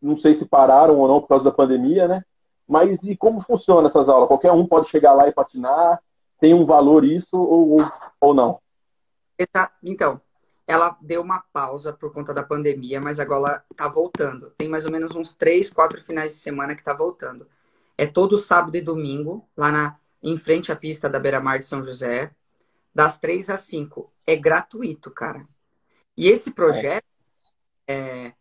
[0.00, 2.24] não sei se pararam ou não por causa da pandemia, né?
[2.66, 4.28] Mas e como funciona essas aulas?
[4.28, 6.00] Qualquer um pode chegar lá e patinar?
[6.38, 7.84] Tem um valor isso ou,
[8.20, 8.60] ou não?
[9.82, 10.20] Então,
[10.66, 14.50] ela deu uma pausa por conta da pandemia, mas agora tá voltando.
[14.58, 17.46] Tem mais ou menos uns três, quatro finais de semana que tá voltando.
[17.96, 21.66] É todo sábado e domingo, lá na, em frente à pista da Beira Mar de
[21.66, 22.30] São José,
[22.94, 24.12] das três às cinco.
[24.26, 25.46] É gratuito, cara.
[26.16, 27.04] E esse projeto
[27.86, 28.32] é,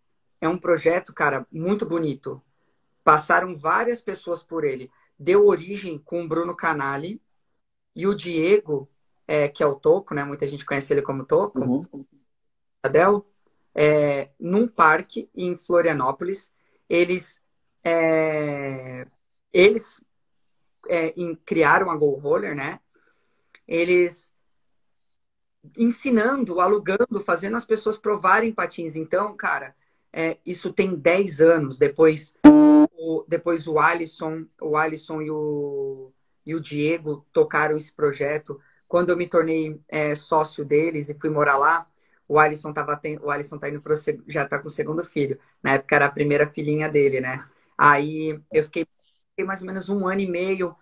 [0.41, 2.41] é um projeto, cara, muito bonito.
[3.03, 4.91] Passaram várias pessoas por ele.
[5.17, 7.21] Deu origem com o Bruno Canali
[7.95, 8.89] e o Diego
[9.27, 10.23] é, que é o Toco, né?
[10.23, 11.59] Muita gente conhece ele como Toco.
[11.59, 12.05] Uhum.
[12.83, 13.25] Adel,
[13.73, 16.53] é, num parque em Florianópolis,
[16.87, 17.41] eles
[17.83, 19.05] é,
[19.51, 20.03] eles
[20.87, 22.79] é, em, criaram a Go Roller, né?
[23.67, 24.34] Eles
[25.77, 28.95] ensinando, alugando, fazendo as pessoas provarem patins.
[28.95, 29.75] Então, cara,
[30.11, 31.77] é, isso tem 10 anos.
[31.77, 36.11] Depois o, depois o Alisson, o Alisson e o,
[36.45, 38.59] e o Diego tocaram esse projeto.
[38.87, 41.85] Quando eu me tornei é, sócio deles e fui morar lá,
[42.27, 43.19] o Alisson tava ten...
[43.21, 43.93] o Alisson tá indo pro...
[44.27, 45.39] já tá com o segundo filho.
[45.61, 47.45] Na época era a primeira filhinha dele, né?
[47.77, 48.87] Aí eu fiquei,
[49.31, 50.75] fiquei mais ou menos um ano e meio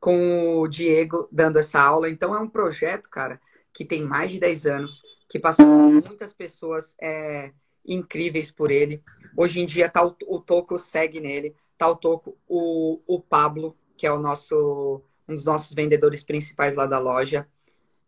[0.00, 2.10] com o Diego dando essa aula.
[2.10, 3.40] Então é um projeto, cara,
[3.72, 7.52] que tem mais de 10 anos, que passaram muitas pessoas é,
[7.86, 9.02] incríveis por ele.
[9.36, 13.76] Hoje em dia tá o, o Toco segue nele, tá o Toco, o, o Pablo,
[13.96, 17.48] que é o nosso um dos nossos vendedores principais lá da loja.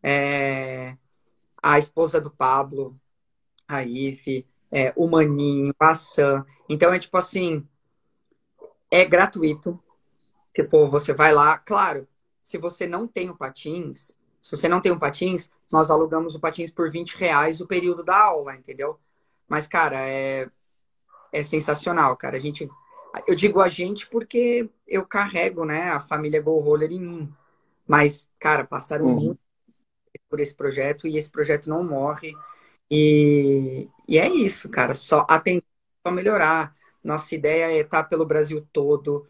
[0.03, 0.97] É,
[1.63, 2.95] a esposa do Pablo,
[3.67, 6.45] a Ife, é, o Maninho, a Sam.
[6.69, 7.67] Então é tipo assim,
[8.91, 9.81] é gratuito.
[10.53, 12.07] Tipo, você vai lá, claro,
[12.41, 16.41] se você não tem o patins, se você não tem o patins, nós alugamos o
[16.41, 19.01] patins por 20 reais o período da aula, entendeu?
[19.49, 20.51] Mas, cara, é,
[21.33, 22.37] é sensacional, cara.
[22.37, 22.69] A gente
[23.27, 27.35] eu digo a gente porque eu carrego, né, a família Go Roller em mim.
[27.89, 29.15] Mas, cara, passaram uhum.
[29.15, 29.41] muito
[30.29, 32.35] por esse projeto e esse projeto não morre.
[32.91, 34.95] E, e é isso, cara.
[34.95, 35.65] Só atender,
[36.07, 36.77] só melhorar.
[37.03, 39.27] Nossa ideia é estar pelo Brasil todo,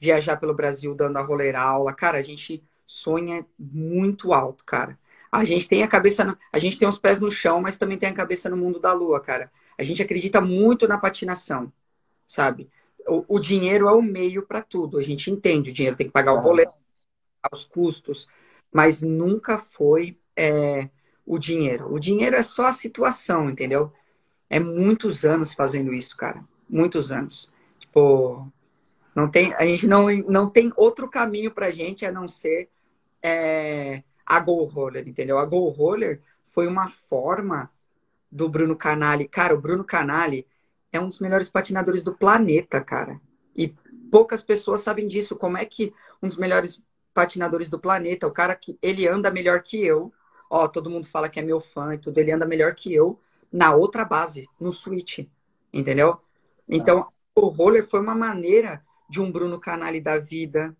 [0.00, 1.92] viajar pelo Brasil dando a roller aula.
[1.92, 4.98] Cara, a gente sonha muito alto, cara.
[5.30, 6.36] A gente tem a cabeça, no...
[6.52, 8.92] a gente tem os pés no chão, mas também tem a cabeça no mundo da
[8.92, 9.52] lua, cara.
[9.78, 11.72] A gente acredita muito na patinação,
[12.26, 12.68] sabe?
[13.08, 14.98] o, o dinheiro é o meio para tudo.
[14.98, 16.74] A gente entende, o dinheiro tem que pagar o boleto,
[17.52, 18.28] os custos,
[18.72, 20.88] mas nunca foi é,
[21.26, 21.92] o dinheiro.
[21.92, 23.92] O dinheiro é só a situação, entendeu?
[24.50, 26.44] É muitos anos fazendo isso, cara.
[26.68, 27.52] Muitos anos.
[27.78, 28.50] Tipo,
[29.14, 32.68] não tem, a gente não, não tem outro caminho pra gente a não ser
[33.22, 35.38] é, a Go Roller, entendeu?
[35.38, 37.70] A Go Roller foi uma forma
[38.30, 39.26] do Bruno Canali.
[39.26, 40.46] Cara, o Bruno Canali,
[40.92, 43.20] é um dos melhores patinadores do planeta, cara.
[43.54, 43.74] E
[44.10, 45.36] poucas pessoas sabem disso.
[45.36, 49.62] Como é que um dos melhores patinadores do planeta, o cara que ele anda melhor
[49.62, 50.12] que eu,
[50.48, 53.18] ó, todo mundo fala que é meu fã e tudo, ele anda melhor que eu
[53.52, 55.26] na outra base, no switch,
[55.72, 56.18] entendeu?
[56.68, 60.76] Então, o roller foi uma maneira de um Bruno Canali da vida,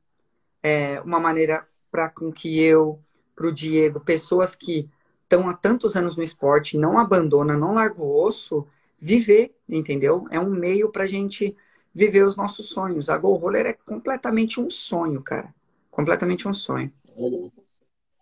[0.62, 2.98] é, uma maneira para com que eu,
[3.35, 4.88] pro Diego, pessoas que
[5.22, 8.66] estão há tantos anos no esporte, não abandonam, não largam o osso,
[8.98, 10.27] viver, entendeu?
[10.31, 11.57] É um meio pra gente
[11.94, 13.09] viver os nossos sonhos.
[13.09, 15.55] A Go Roller é completamente um sonho, cara.
[15.90, 16.92] Completamente um sonho.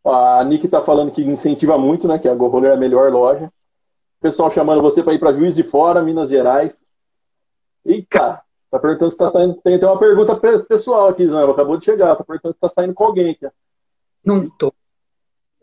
[0.04, 2.18] A Nick tá falando que incentiva muito, né?
[2.18, 3.46] Que a Go Roller é a melhor loja.
[3.46, 6.78] O pessoal chamando você para ir para Juiz de Fora, Minas Gerais.
[7.84, 8.42] E, cara,
[8.76, 9.54] tá perguntando se tá saindo.
[9.62, 11.52] Tem, tem uma pergunta pessoal aqui, Zamba.
[11.52, 12.16] Acabou de chegar.
[12.16, 13.48] Tá perguntando se tá saindo com alguém aqui.
[14.24, 14.72] Não tô.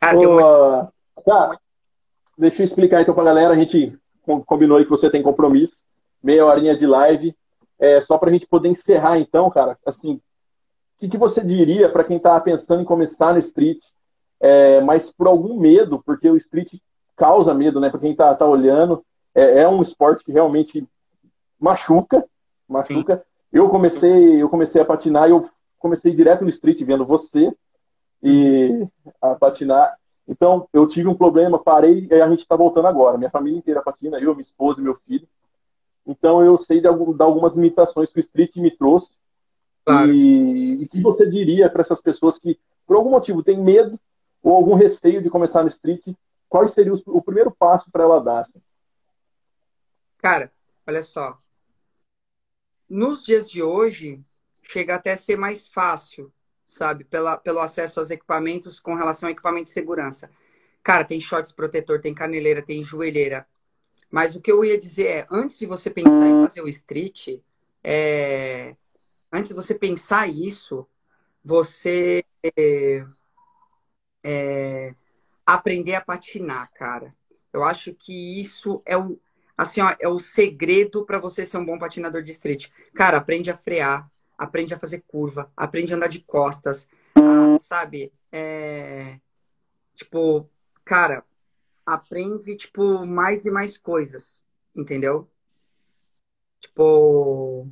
[0.00, 0.92] cara, uma...
[1.24, 1.58] cara,
[2.36, 3.54] deixa eu explicar então pra galera.
[3.54, 3.98] A gente
[4.46, 5.78] combinou aí que você tem compromisso.
[6.22, 7.36] Meia horinha de live.
[7.78, 10.20] É, só pra gente poder encerrar, então, cara, assim, o
[11.00, 13.80] que, que você diria para quem tá pensando em começar no street,
[14.40, 16.74] é, mas por algum medo, porque o street
[17.16, 17.90] causa medo, né?
[17.90, 20.86] Para quem tá, tá olhando, é, é, um esporte que realmente
[21.58, 22.24] machuca,
[22.68, 23.16] machuca.
[23.16, 23.22] Sim.
[23.52, 27.52] Eu comecei, eu comecei a patinar eu comecei direto no street vendo você
[28.22, 28.86] e
[29.20, 29.96] a patinar.
[30.26, 33.18] Então, eu tive um problema, parei e a gente está voltando agora.
[33.18, 35.28] Minha família inteira patina, eu, minha esposa e meu filho.
[36.06, 39.10] Então, eu sei de, algum, de algumas limitações que o street me trouxe.
[39.84, 40.10] Claro.
[40.10, 44.00] E o que você diria para essas pessoas que, por algum motivo, têm medo
[44.42, 46.02] ou algum receio de começar no street?
[46.48, 48.38] Qual seria o, o primeiro passo para ela dar?
[48.38, 48.58] Assim?
[50.24, 50.50] Cara,
[50.86, 51.38] olha só.
[52.88, 54.24] Nos dias de hoje,
[54.62, 56.32] chega até a ser mais fácil,
[56.64, 57.04] sabe?
[57.04, 60.30] Pela, pelo acesso aos equipamentos com relação ao equipamento de segurança.
[60.82, 63.46] Cara, tem shorts protetor, tem caneleira, tem joelheira.
[64.10, 67.42] Mas o que eu ia dizer é, antes de você pensar em fazer o street,
[67.82, 68.74] é...
[69.30, 70.88] antes de você pensar isso,
[71.44, 72.24] você.
[74.22, 74.94] É...
[75.44, 77.14] aprender a patinar, cara.
[77.52, 79.20] Eu acho que isso é o,
[79.56, 82.68] assim, ó, é o segredo para você ser um bom patinador de street.
[82.94, 88.12] Cara, aprende a frear, aprende a fazer curva, aprende a andar de costas, a, sabe?
[88.32, 89.18] É,
[89.94, 90.48] tipo,
[90.84, 91.24] cara,
[91.86, 95.30] aprende, tipo, mais e mais coisas, entendeu?
[96.60, 97.68] Tipo,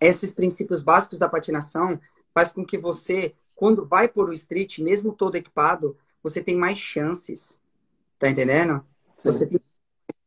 [0.00, 2.00] esses princípios básicos da patinação
[2.32, 6.78] faz com que você, quando vai por o street, mesmo todo equipado, você tem mais
[6.78, 7.60] chances,
[8.18, 8.84] tá entendendo?
[9.16, 9.22] Sim.
[9.24, 9.60] Você tem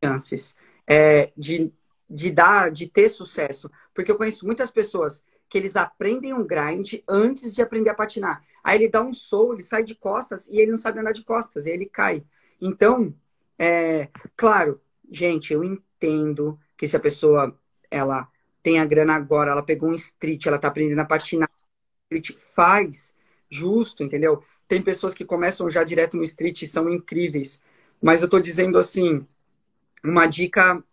[0.04, 1.72] chances é, de,
[2.08, 3.70] de dar, de ter sucesso.
[3.94, 8.42] Porque eu conheço muitas pessoas que eles aprendem um grind antes de aprender a patinar.
[8.62, 11.22] Aí ele dá um soul, ele sai de costas e ele não sabe andar de
[11.22, 12.24] costas, e ele cai.
[12.60, 13.14] Então,
[13.58, 17.56] é, claro, gente, eu entendo que se a pessoa
[17.90, 18.28] ela
[18.62, 21.50] tem a grana agora, ela pegou um street, ela tá aprendendo a patinar,
[22.10, 23.14] street faz
[23.50, 24.42] justo, entendeu?
[24.66, 27.62] Tem pessoas que começam já direto no street e são incríveis.
[28.02, 29.26] Mas eu tô dizendo assim,
[30.04, 30.84] uma dica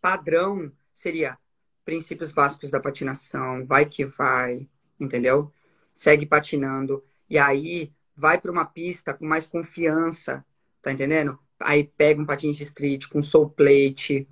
[0.00, 1.38] padrão seria
[1.84, 4.66] princípios básicos da patinação, vai que vai,
[4.98, 5.52] entendeu?
[5.94, 10.44] Segue patinando e aí vai para uma pista com mais confiança,
[10.82, 11.38] tá entendendo?
[11.60, 14.26] Aí pega um patins de street com soul plate,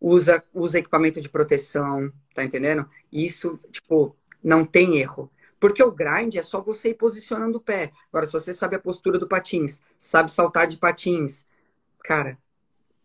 [0.00, 2.88] usa usa equipamento de proteção, tá entendendo?
[3.12, 5.30] Isso, tipo, não tem erro.
[5.60, 7.92] Porque o grind é só você ir posicionando o pé.
[8.08, 11.46] Agora, se você sabe a postura do patins, sabe saltar de patins,
[12.04, 12.38] cara,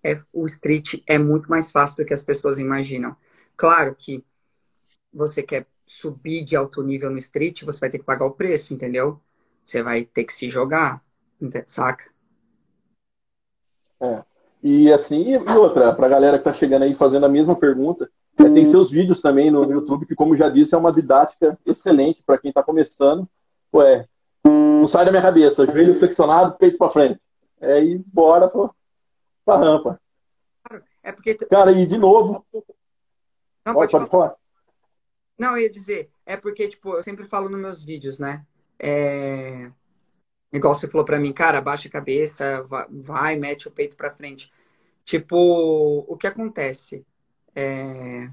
[0.03, 3.15] é, o street é muito mais fácil do que as pessoas imaginam.
[3.55, 4.23] Claro que
[5.13, 8.73] você quer subir de alto nível no street, você vai ter que pagar o preço,
[8.73, 9.19] entendeu?
[9.63, 11.03] Você vai ter que se jogar,
[11.67, 12.05] saca?
[13.99, 14.23] É.
[14.63, 18.43] E assim, e outra, pra galera que tá chegando aí fazendo a mesma pergunta, é,
[18.49, 22.37] tem seus vídeos também no YouTube, que como já disse, é uma didática excelente para
[22.37, 23.27] quem tá começando.
[23.73, 24.07] Ué,
[24.45, 27.19] não sai da minha cabeça, joelho flexionado, peito para frente.
[27.59, 28.73] É, e bora pô,
[29.45, 30.01] pra rampa.
[31.03, 31.35] É porque...
[31.35, 32.45] Cara, e de novo.
[33.65, 34.35] Não, pode, pode falar.
[35.37, 38.45] Não, eu ia dizer, é porque, tipo, eu sempre falo nos meus vídeos, né?
[38.77, 39.71] É...
[40.53, 44.51] Igual você falou pra mim, cara, abaixa a cabeça, vai, mete o peito pra frente.
[45.03, 47.05] Tipo, o que acontece?
[47.55, 48.29] É...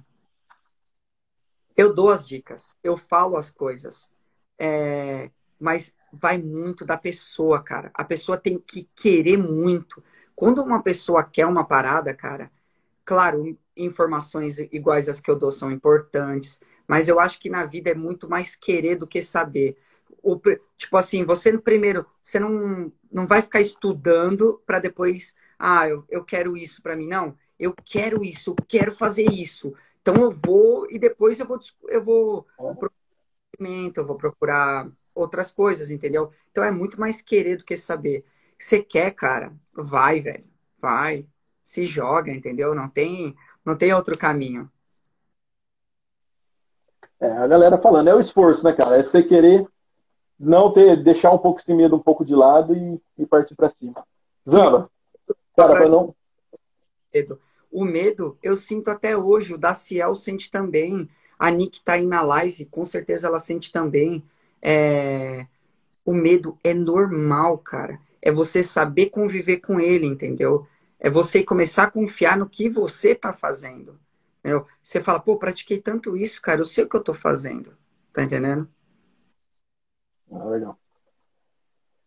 [1.77, 4.11] Eu dou as dicas, eu falo as coisas,
[4.59, 5.31] é...
[5.59, 7.91] mas vai muito da pessoa, cara.
[7.95, 10.03] A pessoa tem que querer muito.
[10.39, 12.49] Quando uma pessoa quer uma parada, cara,
[13.05, 17.91] claro, informações iguais às que eu dou são importantes, mas eu acho que na vida
[17.91, 19.77] é muito mais querer do que saber.
[20.23, 20.41] O,
[20.77, 26.05] tipo assim, você no primeiro, você não, não vai ficar estudando para depois, ah, eu,
[26.09, 27.37] eu quero isso para mim, não.
[27.59, 29.75] Eu quero isso, eu quero fazer isso.
[30.03, 31.59] Então eu vou e depois eu vou
[31.89, 32.47] eu vou
[32.79, 32.95] procurar,
[33.97, 36.33] eu vou procurar outras coisas, entendeu?
[36.51, 38.25] Então é muito mais querer do que saber.
[38.59, 39.53] Você quer, cara?
[39.73, 40.45] Vai, velho.
[40.81, 41.27] Vai
[41.69, 42.75] se joga, entendeu?
[42.75, 44.71] Não tem, não tem outro caminho.
[47.21, 48.97] É, a galera falando, é o esforço, né, cara?
[48.97, 49.69] É você querer
[50.41, 53.69] não ter, deixar um pouco esse medo um pouco de lado e, e partir para
[53.69, 54.03] cima.
[54.49, 54.91] Zamba,
[55.55, 56.15] Cara, pra não.
[57.13, 57.39] Medo.
[57.71, 61.07] O medo eu sinto até hoje, o Daciel sente também,
[61.39, 64.25] a Nick tá aí na live, com certeza ela sente também.
[64.63, 65.47] É...
[66.03, 68.01] O medo é normal, cara.
[68.21, 70.67] É você saber conviver com ele, entendeu?
[70.99, 73.99] É você começar a confiar no que você tá fazendo.
[74.41, 74.67] Entendeu?
[74.83, 77.73] Você fala, pô, pratiquei tanto isso, cara, eu sei o que eu tô fazendo.
[78.13, 78.69] Tá entendendo?
[80.33, 80.79] Ah, legal.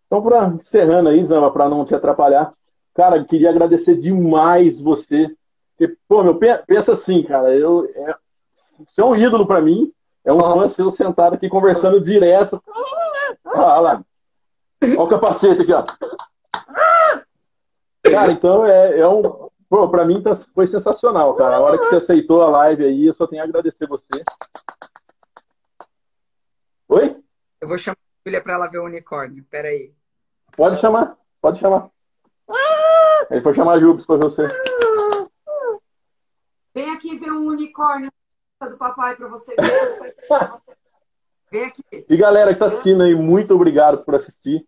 [0.05, 2.53] Então, pra, encerrando aí, Zama, para não te atrapalhar,
[2.93, 5.33] cara, queria agradecer demais você.
[5.77, 8.15] Porque, pô, meu, pensa assim, cara, eu, é,
[8.77, 9.91] você é um ídolo para mim,
[10.23, 10.53] é um oh.
[10.53, 12.61] fã seu sentado aqui conversando direto.
[13.45, 14.05] Ah, lá.
[14.81, 15.83] Olha o capacete aqui, ó.
[18.03, 19.49] Cara, então é, é um.
[19.69, 21.55] Pô, pra mim tá, foi sensacional, cara.
[21.55, 24.23] A hora que você aceitou a live aí, eu só tenho a agradecer você.
[26.89, 27.15] Oi?
[27.61, 29.45] Eu vou chamar a Julia pra ela ver o unicórnio.
[29.49, 29.93] Pera aí.
[30.57, 31.89] Pode chamar, pode chamar.
[33.29, 34.45] Ele foi chamar a Jubes pra você.
[36.73, 38.11] Vem aqui ver um unicórnio
[38.61, 40.15] do papai pra você ver.
[41.51, 41.83] Vem aqui.
[42.09, 44.65] E galera que tá assistindo aí, muito obrigado por assistir.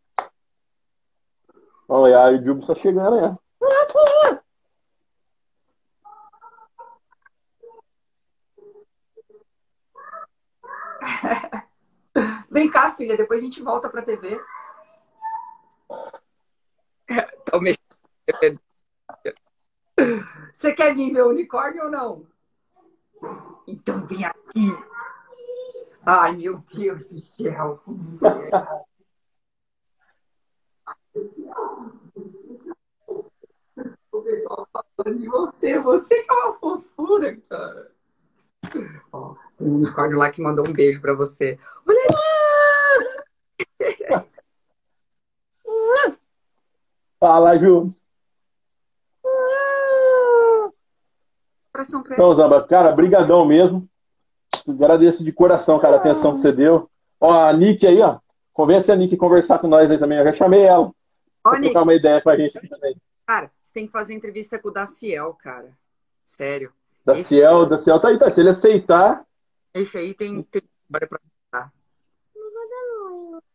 [1.87, 3.35] Olha aí, o Jubes tá chegando aí.
[12.49, 14.39] Vem cá, filha, depois a gente volta pra TV.
[20.53, 22.25] Você quer vir ver o unicórnio ou não?
[23.67, 24.77] Então vem aqui.
[26.05, 27.81] Ai, meu Deus do céu.
[34.11, 35.79] O pessoal falando de você.
[35.79, 37.91] Você que é uma fofura, cara.
[39.11, 41.59] Ó, o unicórnio lá que mandou um beijo pra você.
[41.87, 42.13] Olha aí!
[47.19, 47.93] Fala, Ju.
[52.11, 53.87] Então, Zamba, cara, brigadão mesmo.
[54.67, 56.89] Agradeço de coração, cara, a atenção que você deu.
[57.19, 58.19] Ó, a Nick aí, ó.
[58.53, 60.19] Convence a Nick a conversar com nós aí também.
[60.19, 60.93] Eu já chamei ela.
[61.43, 61.77] Pra Nick.
[61.77, 62.95] uma ideia com a gente aqui também.
[63.27, 65.71] Cara, você tem que fazer entrevista com o Daciel, cara.
[66.25, 66.71] Sério.
[67.05, 67.69] Daciel, Esse...
[67.69, 68.31] Daciel tá aí, tá.
[68.31, 69.25] Se ele aceitar.
[69.73, 70.41] Esse aí tem.
[70.43, 70.61] tem...
[70.89, 71.07] Pra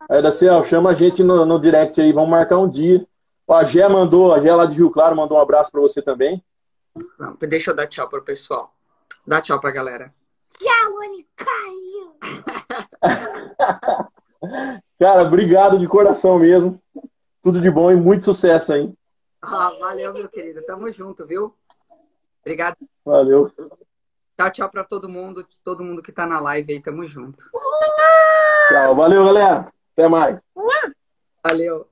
[0.09, 3.07] Aí, Daciel, chama a gente no, no direct aí, vamos marcar um dia.
[3.47, 6.01] Ó, a Gé mandou, a Gé lá de Rio Claro mandou um abraço para você
[6.03, 6.43] também.
[7.19, 8.75] Não, deixa eu dar tchau pro pessoal.
[9.27, 10.13] Dá tchau pra galera.
[10.59, 12.15] Tchau, Anicaio!
[14.99, 16.81] Cara, obrigado de coração mesmo.
[17.43, 18.97] Tudo de bom e muito sucesso, hein?
[19.41, 20.63] Ah, valeu, meu querido.
[20.67, 21.55] Tamo junto, viu?
[22.41, 22.77] Obrigado.
[23.05, 23.51] Valeu.
[24.37, 26.83] Tchau, tchau para todo mundo, todo mundo que tá na live aí.
[26.83, 27.45] Tamo junto.
[28.69, 29.73] Tchau, valeu, galera.
[29.93, 30.41] Até mais.
[31.45, 31.89] Valeu.